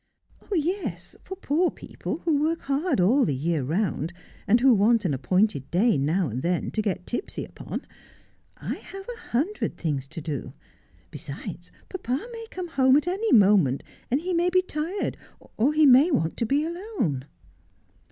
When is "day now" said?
5.69-6.27